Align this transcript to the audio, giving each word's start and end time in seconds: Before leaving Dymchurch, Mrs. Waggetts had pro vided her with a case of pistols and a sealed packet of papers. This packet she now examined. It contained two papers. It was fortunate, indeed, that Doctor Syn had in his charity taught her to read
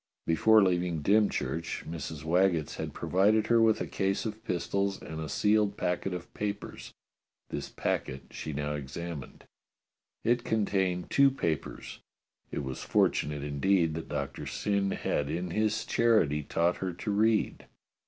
Before 0.25 0.63
leaving 0.63 1.03
Dymchurch, 1.03 1.85
Mrs. 1.87 2.23
Waggetts 2.23 2.77
had 2.77 2.91
pro 2.91 3.07
vided 3.07 3.45
her 3.45 3.61
with 3.61 3.79
a 3.81 3.85
case 3.85 4.25
of 4.25 4.43
pistols 4.43 4.99
and 4.99 5.19
a 5.21 5.29
sealed 5.29 5.77
packet 5.77 6.11
of 6.11 6.33
papers. 6.33 6.91
This 7.49 7.69
packet 7.69 8.23
she 8.31 8.51
now 8.51 8.73
examined. 8.73 9.43
It 10.23 10.43
contained 10.43 11.11
two 11.11 11.29
papers. 11.29 11.99
It 12.51 12.63
was 12.63 12.81
fortunate, 12.81 13.43
indeed, 13.43 13.93
that 13.93 14.09
Doctor 14.09 14.47
Syn 14.47 14.89
had 14.89 15.29
in 15.29 15.51
his 15.51 15.85
charity 15.85 16.41
taught 16.41 16.77
her 16.77 16.93
to 16.93 17.11
read 17.11 17.67